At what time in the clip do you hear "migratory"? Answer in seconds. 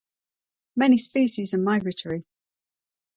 1.59-2.25